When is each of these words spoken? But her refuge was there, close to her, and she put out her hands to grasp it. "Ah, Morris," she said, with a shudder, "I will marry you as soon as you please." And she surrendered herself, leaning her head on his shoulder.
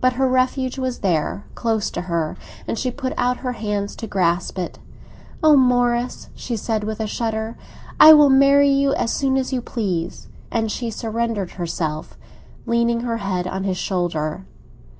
But 0.00 0.14
her 0.14 0.26
refuge 0.28 0.76
was 0.76 1.02
there, 1.06 1.44
close 1.54 1.88
to 1.92 2.00
her, 2.10 2.36
and 2.66 2.76
she 2.76 2.90
put 2.90 3.12
out 3.16 3.36
her 3.46 3.52
hands 3.52 3.94
to 3.94 4.08
grasp 4.08 4.58
it. 4.58 4.80
"Ah, 5.40 5.52
Morris," 5.54 6.30
she 6.34 6.56
said, 6.56 6.82
with 6.82 6.98
a 6.98 7.06
shudder, 7.06 7.56
"I 8.00 8.12
will 8.12 8.28
marry 8.28 8.68
you 8.70 8.92
as 8.94 9.12
soon 9.12 9.36
as 9.36 9.52
you 9.52 9.62
please." 9.62 10.26
And 10.50 10.68
she 10.72 10.90
surrendered 10.90 11.52
herself, 11.52 12.18
leaning 12.66 13.02
her 13.02 13.18
head 13.18 13.46
on 13.46 13.62
his 13.62 13.76
shoulder. 13.78 14.46